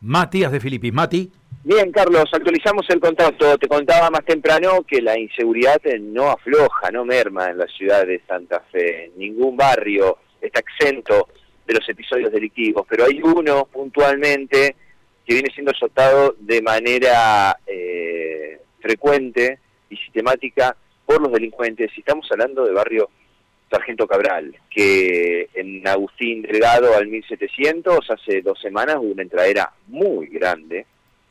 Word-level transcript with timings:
Matías 0.00 0.52
de 0.52 0.60
Filipis. 0.60 0.92
Mati. 0.92 1.30
Bien, 1.64 1.90
Carlos, 1.92 2.24
actualizamos 2.32 2.86
el 2.88 3.00
contacto. 3.00 3.58
Te 3.58 3.68
contaba 3.68 4.10
más 4.10 4.24
temprano 4.24 4.82
que 4.86 5.02
la 5.02 5.18
inseguridad 5.18 5.80
no 6.00 6.30
afloja, 6.30 6.90
no 6.92 7.04
merma 7.04 7.50
en 7.50 7.58
la 7.58 7.66
ciudad 7.66 8.06
de 8.06 8.22
Santa 8.26 8.62
Fe. 8.70 9.12
Ningún 9.16 9.56
barrio 9.56 10.18
está 10.40 10.60
exento 10.60 11.28
de 11.66 11.74
los 11.74 11.88
episodios 11.88 12.32
delictivos, 12.32 12.86
pero 12.88 13.04
hay 13.04 13.20
uno 13.22 13.66
puntualmente 13.66 14.76
que 15.26 15.34
viene 15.34 15.50
siendo 15.52 15.72
azotado 15.72 16.34
de 16.38 16.62
manera 16.62 17.58
eh, 17.66 18.62
frecuente 18.80 19.58
y 19.90 19.96
sistemática 19.96 20.74
por 21.04 21.20
los 21.20 21.32
delincuentes. 21.32 21.90
Y 21.96 22.00
estamos 22.00 22.26
hablando 22.30 22.64
de 22.64 22.72
barrio 22.72 23.10
Sargento 23.70 24.06
Cabral, 24.06 24.56
que 24.70 25.48
en 25.54 25.86
Agustín 25.86 26.42
Delgado 26.42 26.96
al 26.96 27.06
1700, 27.06 28.10
hace 28.10 28.40
dos 28.40 28.58
semanas, 28.60 28.96
hubo 28.96 29.12
una 29.12 29.22
entradera 29.22 29.72
muy 29.88 30.28
grande, 30.28 30.86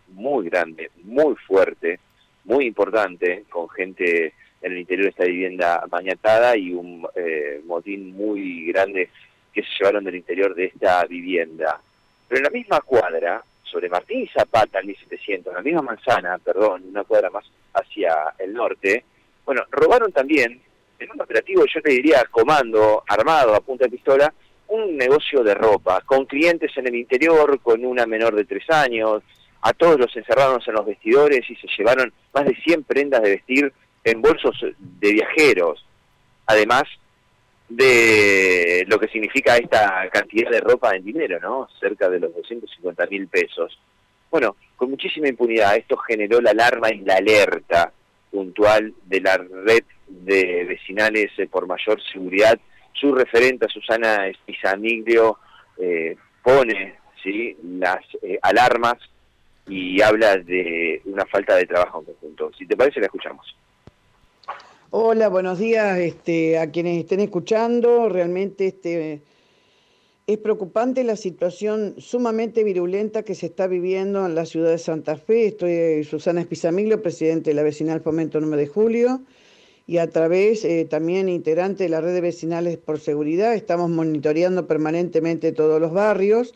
muy 0.09 0.49
grande, 0.49 0.91
muy 1.03 1.35
fuerte, 1.35 1.99
muy 2.45 2.65
importante, 2.65 3.45
con 3.49 3.67
gente 3.69 4.33
en 4.61 4.71
el 4.71 4.79
interior 4.79 5.05
de 5.05 5.09
esta 5.09 5.25
vivienda 5.25 5.83
bañatada 5.89 6.55
y 6.57 6.73
un 6.73 7.07
eh, 7.15 7.61
motín 7.65 8.15
muy 8.15 8.67
grande 8.67 9.09
que 9.53 9.63
se 9.63 9.69
llevaron 9.79 10.03
del 10.03 10.15
interior 10.15 10.53
de 10.53 10.65
esta 10.65 11.05
vivienda. 11.05 11.81
Pero 12.27 12.39
en 12.39 12.43
la 12.43 12.49
misma 12.49 12.81
cuadra, 12.81 13.43
sobre 13.63 13.89
Martín 13.89 14.21
y 14.21 14.27
Zapata 14.27 14.79
al 14.79 14.85
1700, 14.85 15.51
en 15.51 15.57
la 15.57 15.61
misma 15.63 15.81
manzana, 15.81 16.37
perdón, 16.37 16.83
una 16.89 17.03
cuadra 17.03 17.29
más 17.29 17.45
hacia 17.73 18.33
el 18.37 18.53
norte, 18.53 19.03
bueno, 19.45 19.63
robaron 19.71 20.11
también 20.11 20.61
en 20.99 21.11
un 21.11 21.21
operativo, 21.21 21.63
yo 21.65 21.81
te 21.81 21.91
diría, 21.91 22.25
comando, 22.31 23.03
armado, 23.07 23.55
a 23.55 23.61
punta 23.61 23.85
de 23.85 23.91
pistola, 23.91 24.33
un 24.69 24.97
negocio 24.97 25.43
de 25.43 25.53
ropa, 25.53 26.01
con 26.01 26.25
clientes 26.25 26.71
en 26.77 26.87
el 26.87 26.95
interior, 26.95 27.59
con 27.61 27.85
una 27.85 28.05
menor 28.05 28.35
de 28.35 28.45
tres 28.45 28.69
años, 28.69 29.23
a 29.61 29.73
todos 29.73 29.99
los 29.99 30.15
encerraron 30.15 30.61
en 30.65 30.73
los 30.73 30.85
vestidores 30.85 31.49
y 31.49 31.55
se 31.55 31.67
llevaron 31.77 32.13
más 32.33 32.45
de 32.45 32.55
100 32.55 32.83
prendas 32.83 33.21
de 33.21 33.31
vestir 33.31 33.73
en 34.03 34.21
bolsos 34.21 34.55
de 34.77 35.11
viajeros, 35.11 35.85
además 36.45 36.83
de 37.69 38.85
lo 38.87 38.97
que 38.99 39.09
significa 39.09 39.57
esta 39.57 40.09
cantidad 40.09 40.49
de 40.49 40.61
ropa 40.61 40.95
en 40.95 41.03
dinero, 41.03 41.39
¿no? 41.41 41.67
Cerca 41.79 42.09
de 42.09 42.19
los 42.19 42.33
250 42.33 43.05
mil 43.07 43.27
pesos. 43.27 43.77
Bueno, 44.31 44.55
con 44.75 44.89
muchísima 44.89 45.27
impunidad, 45.27 45.75
esto 45.75 45.97
generó 45.97 46.39
la 46.39 46.51
alarma 46.51 46.89
y 46.91 46.99
la 46.99 47.15
alerta 47.15 47.91
puntual 48.31 48.93
de 49.05 49.21
la 49.21 49.37
red 49.37 49.83
de 50.07 50.65
vecinales 50.65 51.31
eh, 51.37 51.47
por 51.47 51.67
mayor 51.67 52.01
seguridad. 52.11 52.59
Su 52.93 53.13
referente, 53.13 53.67
Susana 53.69 54.27
Espizamiglio, 54.27 55.37
eh, 55.77 56.15
pone 56.43 56.97
las 57.63 57.99
eh, 58.21 58.39
alarmas 58.41 58.95
y 59.67 60.01
habla 60.01 60.37
de 60.37 61.01
una 61.05 61.25
falta 61.25 61.55
de 61.55 61.65
trabajo 61.65 61.99
en 61.99 62.05
conjunto. 62.05 62.51
Si 62.57 62.65
te 62.65 62.77
parece, 62.77 62.99
la 62.99 63.07
escuchamos. 63.07 63.55
Hola, 64.91 65.27
buenos 65.27 65.59
días 65.59 65.97
este, 65.97 66.57
a 66.57 66.71
quienes 66.71 66.99
estén 66.99 67.19
escuchando. 67.19 68.07
Realmente 68.07 68.67
este, 68.67 69.21
es 70.27 70.37
preocupante 70.39 71.05
la 71.05 71.15
situación 71.15 71.95
sumamente 71.99 72.65
virulenta 72.65 73.23
que 73.23 73.33
se 73.33 73.45
está 73.45 73.65
viviendo 73.65 74.25
en 74.25 74.35
la 74.35 74.45
ciudad 74.45 74.71
de 74.71 74.77
Santa 74.77 75.15
Fe. 75.15 75.47
Estoy 75.47 75.71
eh, 75.71 76.03
Susana 76.03 76.41
Espizamiglio, 76.41 77.01
presidente 77.01 77.51
de 77.51 77.53
la 77.53 77.63
Vecinal 77.63 78.01
Fomento 78.01 78.41
9 78.41 78.57
de 78.57 78.67
Julio, 78.67 79.21
y 79.87 79.99
a 79.99 80.09
través 80.09 80.65
eh, 80.65 80.83
también 80.83 81.29
integrante 81.29 81.85
de 81.85 81.89
la 81.89 82.01
red 82.01 82.13
de 82.13 82.19
vecinales 82.19 82.77
por 82.77 82.99
seguridad, 82.99 83.55
estamos 83.55 83.89
monitoreando 83.89 84.67
permanentemente 84.67 85.53
todos 85.53 85.79
los 85.79 85.93
barrios 85.93 86.53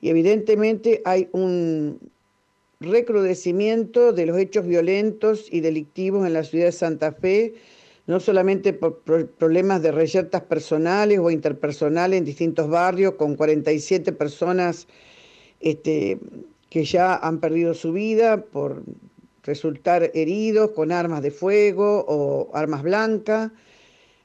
y 0.00 0.10
evidentemente 0.10 1.02
hay 1.04 1.28
un 1.32 1.98
recrudecimiento 2.78 4.12
de 4.12 4.26
los 4.26 4.38
hechos 4.38 4.68
violentos 4.68 5.48
y 5.50 5.62
delictivos 5.62 6.24
en 6.28 6.32
la 6.32 6.44
ciudad 6.44 6.66
de 6.66 6.72
Santa 6.72 7.10
Fe 7.10 7.54
no 8.10 8.18
solamente 8.18 8.72
por 8.72 9.02
problemas 9.38 9.82
de 9.82 9.92
reyertas 9.92 10.42
personales 10.42 11.20
o 11.20 11.30
interpersonales 11.30 12.18
en 12.18 12.24
distintos 12.24 12.68
barrios, 12.68 13.14
con 13.14 13.36
47 13.36 14.10
personas 14.10 14.88
este, 15.60 16.18
que 16.70 16.84
ya 16.84 17.14
han 17.14 17.38
perdido 17.38 17.72
su 17.72 17.92
vida 17.92 18.42
por 18.42 18.82
resultar 19.44 20.10
heridos 20.12 20.72
con 20.72 20.90
armas 20.90 21.22
de 21.22 21.30
fuego 21.30 22.04
o 22.08 22.50
armas 22.52 22.82
blancas. 22.82 23.52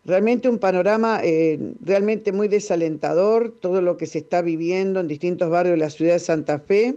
Realmente 0.03 0.49
un 0.49 0.57
panorama 0.57 1.19
eh, 1.23 1.59
realmente 1.79 2.31
muy 2.31 2.47
desalentador, 2.47 3.51
todo 3.51 3.83
lo 3.83 3.97
que 3.97 4.07
se 4.07 4.17
está 4.17 4.41
viviendo 4.41 4.99
en 4.99 5.07
distintos 5.07 5.51
barrios 5.51 5.73
de 5.73 5.85
la 5.85 5.91
ciudad 5.91 6.13
de 6.13 6.19
Santa 6.19 6.57
Fe, 6.57 6.95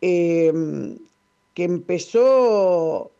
eh, 0.00 0.54
que 1.52 1.64
empezó 1.64 3.12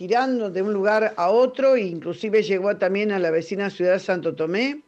girando 0.00 0.48
de 0.48 0.62
un 0.62 0.72
lugar 0.72 1.12
a 1.18 1.28
otro, 1.28 1.76
e 1.76 1.82
inclusive 1.82 2.42
llegó 2.42 2.74
también 2.78 3.12
a 3.12 3.18
la 3.18 3.30
vecina 3.30 3.68
ciudad 3.68 3.98
Santo 3.98 4.34
Tomé, 4.34 4.80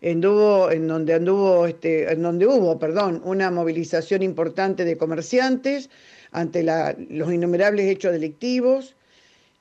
en 0.00 0.20
donde 0.20 1.14
anduvo, 1.14 1.68
este, 1.68 2.12
en 2.12 2.20
donde 2.20 2.48
hubo, 2.48 2.76
perdón, 2.76 3.22
una 3.24 3.52
movilización 3.52 4.24
importante 4.24 4.84
de 4.84 4.96
comerciantes 4.96 5.88
ante 6.32 6.64
los 6.64 7.32
innumerables 7.32 7.86
hechos 7.86 8.10
delictivos 8.10 8.96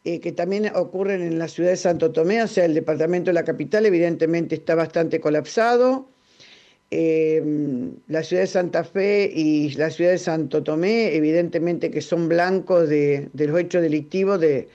eh, 0.05 0.19
que 0.19 0.31
también 0.31 0.71
ocurren 0.75 1.21
en 1.21 1.37
la 1.37 1.49
ciudad 1.49 1.69
de 1.69 1.77
Santo 1.77 2.11
Tomé, 2.11 2.41
o 2.41 2.47
sea, 2.47 2.65
el 2.65 2.73
departamento 2.73 3.29
de 3.29 3.35
la 3.35 3.45
capital 3.45 3.85
evidentemente 3.85 4.55
está 4.55 4.73
bastante 4.73 5.19
colapsado. 5.19 6.09
Em, 6.89 7.93
la 8.07 8.23
ciudad 8.23 8.41
de 8.41 8.47
Santa 8.47 8.83
Fe 8.83 9.31
y 9.31 9.69
la 9.73 9.91
ciudad 9.91 10.11
de 10.11 10.17
Santo 10.17 10.63
Tomé, 10.63 11.13
evidentemente 11.13 11.91
que 11.91 12.01
son 12.01 12.27
blancos 12.27 12.89
de, 12.89 13.29
de 13.33 13.47
los 13.47 13.59
hechos 13.59 13.83
delictivos 13.83 14.39
de, 14.39 14.67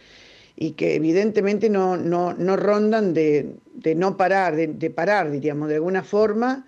y 0.63 0.73
que 0.73 0.95
evidentemente 0.95 1.71
no, 1.71 1.97
no, 1.97 2.35
no 2.35 2.55
rondan 2.55 3.15
de, 3.15 3.55
de, 3.73 3.95
no 3.95 4.19
parar, 4.19 4.55
de, 4.55 4.91
parar, 4.91 5.31
diríamos, 5.31 5.71
de 5.71 5.77
alguna 5.77 6.05
forma. 6.05 6.67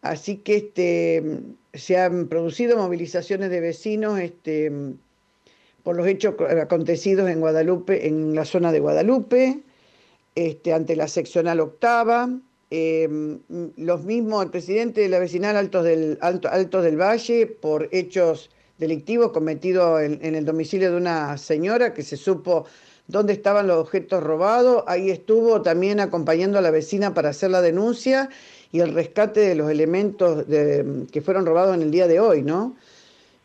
Así 0.00 0.38
que 0.38 0.56
este, 0.56 1.40
se 1.74 1.98
han 1.98 2.28
producido 2.28 2.78
movilizaciones 2.78 3.50
de 3.50 3.60
vecinos 3.60 4.18
este, 4.20 4.72
por 5.82 5.96
los 5.96 6.06
hechos 6.06 6.34
acontecidos 6.62 7.28
en 7.28 7.40
Guadalupe, 7.40 8.08
en 8.08 8.34
la 8.34 8.46
zona 8.46 8.72
de 8.72 8.80
Guadalupe, 8.80 9.60
este, 10.34 10.72
ante 10.72 10.96
la 10.96 11.06
seccional 11.06 11.60
octava. 11.60 12.30
Em, 12.70 13.40
los 13.76 14.02
mismos, 14.04 14.46
el 14.46 14.50
presidente 14.50 15.02
de 15.02 15.10
la 15.10 15.18
vecinal 15.18 15.58
Altos 15.58 15.84
del, 15.84 16.16
Alto, 16.22 16.80
del 16.80 16.96
Valle, 16.98 17.46
por 17.46 17.90
hechos 17.92 18.48
delictivos 18.78 19.32
cometidos 19.32 20.00
en, 20.00 20.20
en 20.22 20.34
el 20.34 20.46
domicilio 20.46 20.90
de 20.90 20.96
una 20.96 21.36
señora 21.36 21.92
que 21.92 22.02
se 22.02 22.16
supo 22.16 22.64
dónde 23.08 23.32
estaban 23.32 23.66
los 23.66 23.78
objetos 23.78 24.22
robados. 24.22 24.84
Ahí 24.86 25.10
estuvo 25.10 25.62
también 25.62 26.00
acompañando 26.00 26.58
a 26.58 26.62
la 26.62 26.70
vecina 26.70 27.14
para 27.14 27.30
hacer 27.30 27.50
la 27.50 27.62
denuncia 27.62 28.30
y 28.72 28.80
el 28.80 28.94
rescate 28.94 29.40
de 29.40 29.54
los 29.54 29.70
elementos 29.70 30.44
que 30.46 31.22
fueron 31.22 31.46
robados 31.46 31.74
en 31.74 31.82
el 31.82 31.90
día 31.90 32.06
de 32.06 32.20
hoy, 32.20 32.42
¿no? 32.42 32.76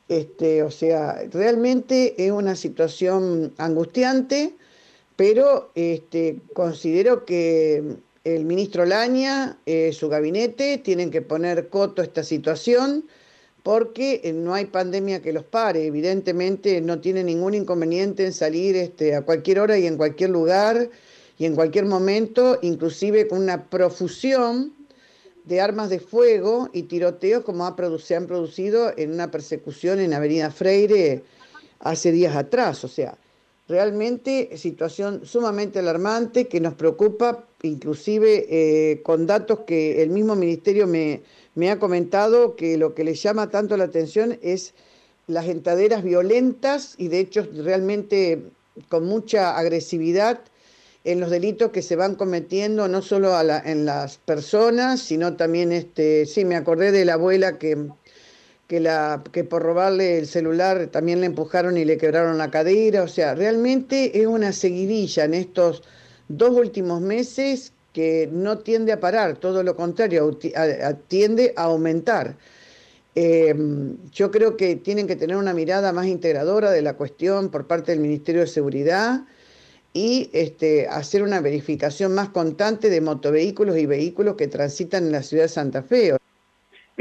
Este, 0.10 0.62
o 0.64 0.72
sea, 0.72 1.24
realmente 1.32 2.16
es 2.18 2.32
una 2.32 2.56
situación 2.56 3.54
angustiante, 3.58 4.54
pero 5.16 5.72
este, 5.76 6.40
considero 6.54 7.24
que 7.24 7.96
el 8.24 8.46
ministro 8.46 8.86
Laña, 8.86 9.58
eh, 9.66 9.94
su 9.94 10.10
gabinete, 10.10 10.78
tienen 10.80 11.12
que 11.12 11.22
poner 11.22 11.70
coto 11.70 12.02
a 12.02 12.06
esta 12.06 12.24
situación 12.24 13.06
porque 13.64 14.22
eh, 14.24 14.34
no 14.34 14.54
hay 14.54 14.66
pandemia 14.66 15.22
que 15.22 15.34
los 15.34 15.44
pare. 15.44 15.86
Evidentemente 15.86 16.82
no 16.82 17.00
tiene 17.00 17.24
ningún 17.24 17.54
inconveniente 17.54 18.26
en 18.26 18.34
salir 18.34 18.76
este, 18.76 19.16
a 19.16 19.22
cualquier 19.22 19.60
hora 19.60 19.78
y 19.78 19.88
en 19.88 19.98
cualquier 19.98 20.32
lugar 20.32 20.90
y 21.38 21.46
en 21.46 21.56
cualquier 21.56 21.86
momento, 21.86 22.60
inclusive 22.62 23.28
con 23.28 23.40
una 23.40 23.70
profusión 23.70 24.74
de 25.46 25.60
armas 25.60 25.90
de 25.90 26.00
fuego 26.00 26.70
y 26.72 26.84
tiroteos 26.84 27.44
como 27.44 27.66
ha 27.66 27.76
se 28.00 28.16
han 28.16 28.28
producido 28.28 28.94
en 28.96 29.12
una 29.12 29.32
persecución 29.32 30.00
en 30.00 30.14
Avenida 30.14 30.52
Freire 30.52 31.24
hace 31.80 32.12
días 32.12 32.36
atrás. 32.36 32.84
O 32.84 32.88
sea, 32.88 33.18
realmente 33.72 34.56
situación 34.58 35.26
sumamente 35.26 35.80
alarmante 35.80 36.48
que 36.48 36.60
nos 36.60 36.76
preocupa, 36.76 37.48
inclusive 37.64 38.46
eh, 38.50 39.02
con 39.02 39.26
datos 39.26 39.62
que 39.66 40.04
el 40.04 40.10
mismo 40.10 40.36
ministerio 40.36 40.86
me 40.86 41.22
me 41.56 41.70
ha 41.70 41.80
comentado 41.80 42.56
que 42.56 42.78
lo 42.78 42.94
que 42.96 43.04
le 43.04 43.14
llama 43.14 43.50
tanto 43.50 43.78
la 43.78 43.86
atención 43.86 44.38
es 44.42 44.74
las 45.28 45.48
entaderas 45.48 46.04
violentas 46.04 46.96
y 46.98 47.08
de 47.10 47.20
hecho 47.20 47.48
realmente 47.54 48.42
con 48.90 49.06
mucha 49.06 49.58
agresividad 49.58 50.40
en 51.04 51.20
los 51.20 51.30
delitos 51.30 51.72
que 51.72 51.82
se 51.82 51.96
van 51.96 52.16
cometiendo 52.16 52.88
no 52.88 53.02
solo 53.02 53.34
en 53.66 53.86
las 53.86 54.18
personas, 54.20 55.02
sino 55.02 55.36
también 55.36 55.72
este, 55.72 56.28
sí, 56.28 56.46
me 56.46 56.56
acordé 56.56 56.92
de 56.92 57.06
la 57.06 57.14
abuela 57.14 57.58
que, 57.58 57.90
que, 58.72 58.80
la, 58.80 59.22
que 59.34 59.44
por 59.44 59.64
robarle 59.64 60.18
el 60.18 60.28
celular 60.28 60.88
también 60.88 61.20
le 61.20 61.26
empujaron 61.26 61.76
y 61.76 61.84
le 61.84 61.98
quebraron 61.98 62.38
la 62.38 62.50
cadera, 62.50 63.04
o 63.04 63.08
sea, 63.10 63.36
realmente 63.36 64.22
es 64.22 64.28
una 64.28 64.54
seguidilla 64.54 65.26
en 65.26 65.34
estos 65.34 65.84
dos 66.30 66.52
últimos 66.52 67.02
meses 67.02 67.74
que 67.92 68.30
no 68.32 68.60
tiende 68.60 68.94
a 68.94 69.02
parar, 69.02 69.36
todo 69.36 69.62
lo 69.62 69.76
contrario, 69.76 70.40
tiende 71.10 71.54
a 71.58 71.64
aumentar. 71.64 72.38
Eh, 73.14 73.54
yo 74.14 74.32
creo 74.32 74.56
que 74.56 74.78
tienen 74.78 75.06
que 75.06 75.18
tener 75.18 75.36
una 75.36 75.54
mirada 75.54 75.92
más 75.92 76.08
integradora 76.08 76.72
de 76.72 76.82
la 76.82 76.94
cuestión 76.94 77.50
por 77.50 77.68
parte 77.68 77.92
del 77.92 78.00
Ministerio 78.00 78.40
de 78.40 78.48
Seguridad 78.48 79.26
y 79.92 80.30
este, 80.32 80.88
hacer 80.88 81.24
una 81.24 81.42
verificación 81.42 82.16
más 82.16 82.30
constante 82.30 82.90
de 82.90 83.02
motovehículos 83.02 83.78
y 83.78 83.86
vehículos 83.86 84.38
que 84.38 84.48
transitan 84.48 85.08
en 85.08 85.12
la 85.12 85.24
ciudad 85.24 85.44
de 85.44 85.50
Santa 85.50 85.84
Fe. 85.84 86.21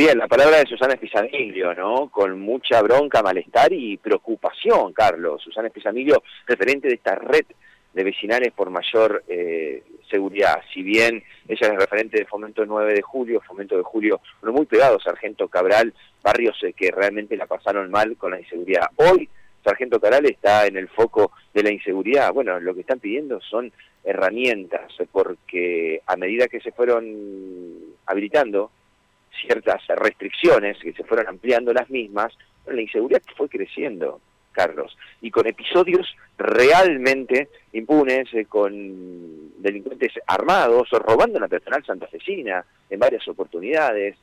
Bien, 0.01 0.17
la 0.17 0.29
palabra 0.29 0.61
de 0.61 0.67
Susana 0.67 0.95
Espizamilio, 0.95 1.75
¿no? 1.75 2.09
Con 2.09 2.41
mucha 2.41 2.81
bronca, 2.81 3.23
malestar 3.23 3.71
y 3.71 3.99
preocupación, 3.99 4.95
Carlos. 4.95 5.43
Susana 5.43 5.69
Espizamilio, 5.69 6.23
referente 6.47 6.89
de 6.89 6.95
esta 6.95 7.17
red 7.17 7.45
de 7.93 8.03
vecinales 8.03 8.51
por 8.53 8.71
mayor 8.71 9.23
eh, 9.29 9.83
seguridad. 10.11 10.63
Si 10.73 10.83
bien 10.83 11.23
ella 11.47 11.67
es 11.67 11.77
referente 11.77 12.17
de 12.17 12.25
Fomento 12.25 12.65
9 12.65 12.95
de 12.95 13.03
Julio, 13.03 13.43
Fomento 13.47 13.77
de 13.77 13.83
Julio, 13.83 14.23
pero 14.41 14.55
muy 14.55 14.65
pegado, 14.65 14.99
Sargento 15.01 15.49
Cabral, 15.49 15.93
barrios 16.23 16.57
eh, 16.63 16.73
que 16.73 16.91
realmente 16.91 17.37
la 17.37 17.45
pasaron 17.45 17.91
mal 17.91 18.17
con 18.17 18.31
la 18.31 18.41
inseguridad. 18.41 18.87
Hoy, 18.97 19.29
Sargento 19.63 20.01
Cabral 20.01 20.25
está 20.25 20.67
en 20.67 20.79
el 20.79 20.89
foco 20.89 21.33
de 21.53 21.63
la 21.63 21.73
inseguridad. 21.73 22.33
Bueno, 22.33 22.59
lo 22.59 22.75
que 22.75 22.81
están 22.81 23.01
pidiendo 23.01 23.39
son 23.43 23.71
herramientas, 24.03 24.95
porque 25.13 26.01
a 26.07 26.17
medida 26.17 26.49
que 26.49 26.63
se 26.63 26.73
fueron 26.73 27.05
habilitando 28.07 28.71
ciertas 29.41 29.83
restricciones, 29.89 30.79
que 30.79 30.93
se 30.93 31.05
fueron 31.05 31.29
ampliando 31.29 31.73
las 31.73 31.89
mismas, 31.91 32.33
la 32.67 32.81
inseguridad 32.81 33.23
fue 33.37 33.49
creciendo, 33.49 34.21
Carlos, 34.53 34.97
y 35.21 35.31
con 35.31 35.47
episodios 35.47 36.15
realmente 36.37 37.49
impunes, 37.73 38.33
eh, 38.35 38.47
con 38.47 39.63
delincuentes 39.63 40.13
armados, 40.27 40.89
robando 40.91 41.39
la 41.39 41.49
personal 41.49 41.85
santafesina 41.85 42.65
en 42.89 42.99
varias 42.99 43.27
oportunidades, 43.29 44.17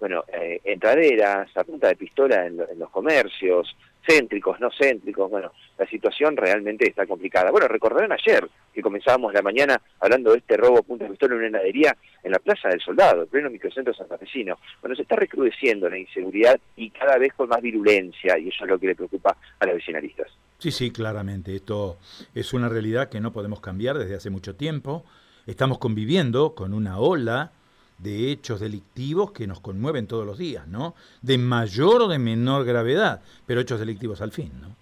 bueno, 0.00 0.24
eh, 0.32 0.60
entraderas, 0.64 1.48
a 1.56 1.64
punta 1.64 1.88
de 1.88 1.96
pistola 1.96 2.46
en 2.46 2.56
los 2.78 2.90
comercios, 2.90 3.74
céntricos, 4.06 4.60
no 4.60 4.70
céntricos, 4.70 5.30
bueno, 5.30 5.52
la 5.78 5.86
situación 5.86 6.36
realmente 6.36 6.88
está 6.88 7.06
complicada. 7.06 7.50
Bueno, 7.50 7.68
recordarán 7.68 8.12
ayer 8.12 8.48
que 8.72 8.82
comenzábamos 8.82 9.32
la 9.32 9.42
mañana 9.42 9.80
hablando 10.00 10.32
de 10.32 10.38
este 10.38 10.56
robo 10.56 10.82
punto 10.82 11.04
de 11.04 11.10
pistola 11.10 11.34
en 11.34 11.40
una 11.40 11.48
heladería 11.48 11.96
en 12.22 12.32
la 12.32 12.38
Plaza 12.38 12.68
del 12.68 12.80
Soldado, 12.80 13.22
el 13.22 13.28
pleno 13.28 13.50
microcentro 13.50 13.94
santafesino. 13.94 14.58
Bueno, 14.80 14.96
se 14.96 15.02
está 15.02 15.16
recrudeciendo 15.16 15.88
la 15.88 15.98
inseguridad 15.98 16.58
y 16.76 16.90
cada 16.90 17.18
vez 17.18 17.32
con 17.34 17.48
más 17.48 17.62
virulencia, 17.62 18.38
y 18.38 18.48
eso 18.48 18.64
es 18.64 18.70
lo 18.70 18.78
que 18.78 18.88
le 18.88 18.94
preocupa 18.94 19.36
a 19.58 19.66
los 19.66 19.76
vecinalistas. 19.76 20.28
Sí, 20.58 20.70
sí, 20.70 20.90
claramente. 20.90 21.54
Esto 21.54 21.98
es 22.34 22.52
una 22.52 22.68
realidad 22.68 23.08
que 23.08 23.20
no 23.20 23.32
podemos 23.32 23.60
cambiar 23.60 23.98
desde 23.98 24.14
hace 24.14 24.30
mucho 24.30 24.54
tiempo. 24.54 25.04
Estamos 25.46 25.78
conviviendo 25.78 26.54
con 26.54 26.72
una 26.72 26.98
ola 26.98 27.52
de 27.98 28.30
hechos 28.30 28.60
delictivos 28.60 29.32
que 29.32 29.46
nos 29.46 29.60
conmueven 29.60 30.06
todos 30.06 30.26
los 30.26 30.38
días, 30.38 30.66
¿no? 30.66 30.94
De 31.22 31.38
mayor 31.38 32.02
o 32.02 32.08
de 32.08 32.18
menor 32.18 32.64
gravedad, 32.64 33.22
pero 33.46 33.60
hechos 33.60 33.80
delictivos 33.80 34.20
al 34.20 34.32
fin, 34.32 34.52
¿no? 34.60 34.74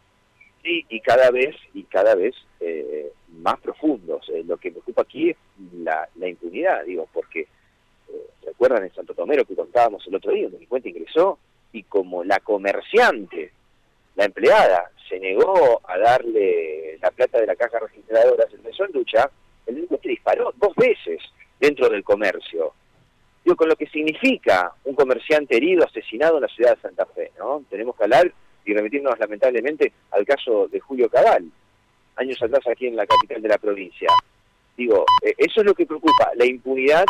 Sí, 0.63 0.87
y 0.89 1.01
cada 1.01 1.31
vez, 1.31 1.57
y 1.75 1.83
cada 1.85 2.15
vez 2.15 2.35
eh, 2.61 3.13
más 3.41 3.59
profundos. 3.61 4.29
Eh, 4.29 4.45
lo 4.47 4.57
que 4.57 4.71
me 4.71 4.79
ocupa 4.79 5.03
aquí 5.03 5.31
es 5.31 5.37
la, 5.73 6.09
impunidad, 6.21 6.85
digo, 6.85 7.09
porque 7.13 7.41
eh, 7.41 8.27
recuerdan 8.47 8.85
en 8.85 8.95
Santo 8.95 9.15
Tomero 9.15 9.45
que 9.45 9.57
contábamos 9.57 10.07
el 10.07 10.15
otro 10.15 10.33
día, 10.33 10.47
un 10.47 10.53
delincuente 10.53 10.91
ingresó 10.91 11.39
y 11.73 11.83
como 11.85 12.23
la 12.23 12.39
comerciante, 12.41 13.53
la 14.15 14.27
empleada, 14.27 14.91
se 15.09 15.19
negó 15.19 15.81
a 15.85 15.99
darle 15.99 16.99
la 17.01 17.11
plata 17.11 17.41
de 17.41 17.47
la 17.47 17.57
caja 17.57 17.79
registradora, 17.81 18.49
se 18.49 18.57
empezó 18.57 18.85
en 18.85 18.93
lucha, 18.93 19.31
el 19.67 19.75
delincuente 19.75 20.09
disparó 20.09 20.53
dos 20.57 20.75
veces 20.77 21.21
dentro 21.59 21.89
del 21.89 22.05
comercio 22.05 22.75
digo, 23.45 23.57
con 23.57 23.69
lo 23.69 23.77
que 23.77 23.87
significa 23.87 24.73
un 24.85 24.95
comerciante 24.95 25.57
herido, 25.57 25.85
asesinado 25.85 26.37
en 26.37 26.43
la 26.43 26.49
ciudad 26.49 26.77
de 26.77 26.83
Santa 26.83 27.07
Fe, 27.07 27.33
¿no? 27.39 27.63
Tenemos 27.69 27.97
que 27.97 28.05
hablar 28.05 28.33
y 28.65 28.75
remitirnos 28.75 29.19
lamentablemente 29.19 29.93
al 30.13 30.25
caso 30.25 30.69
de 30.69 30.81
Julio 30.81 31.09
Cabal, 31.09 31.51
años 32.17 32.43
atrás 32.43 32.67
aquí 32.71 32.87
en 32.87 32.97
la 32.97 33.07
capital 33.07 33.43
de 33.43 33.49
la 33.49 33.59
provincia. 33.59 34.09
Digo, 34.77 35.05
eh, 35.23 35.35
eso 35.37 35.61
es 35.61 35.67
lo 35.67 35.75
que 35.75 35.87
preocupa, 35.87 36.31
la 36.37 36.47
impunidad 36.47 37.05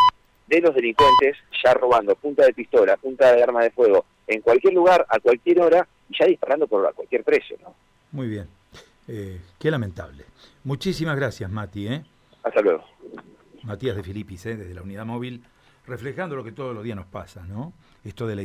de 0.47 0.61
los 0.61 0.75
delincuentes 0.75 1.37
ya 1.63 1.73
robando 1.73 2.15
punta 2.15 2.45
de 2.45 2.53
pistola, 2.53 2.97
punta 2.97 3.33
de 3.33 3.43
arma 3.43 3.63
de 3.63 3.71
fuego, 3.71 4.05
en 4.27 4.41
cualquier 4.41 4.73
lugar, 4.73 5.05
a 5.09 5.19
cualquier 5.19 5.61
hora, 5.61 5.87
y 6.09 6.17
ya 6.17 6.25
disparando 6.25 6.67
por 6.67 6.85
a 6.85 6.91
cualquier 6.91 7.23
precio, 7.23 7.57
¿no? 7.61 7.73
Muy 8.11 8.27
bien. 8.27 8.47
Eh, 9.07 9.39
qué 9.59 9.71
lamentable. 9.71 10.23
Muchísimas 10.63 11.15
gracias, 11.15 11.49
Mati. 11.49 11.87
¿eh? 11.87 12.03
Hasta 12.43 12.61
luego. 12.61 12.83
Matías 13.63 13.95
de 13.95 14.03
Filipis, 14.03 14.45
¿eh? 14.45 14.55
desde 14.55 14.73
la 14.73 14.81
unidad 14.81 15.05
móvil 15.05 15.43
reflejando 15.85 16.35
lo 16.35 16.43
que 16.43 16.51
todos 16.51 16.73
los 16.73 16.83
días 16.83 16.95
nos 16.95 17.05
pasa, 17.05 17.45
¿no? 17.45 17.73
Esto 18.03 18.27
de 18.27 18.35
la 18.35 18.41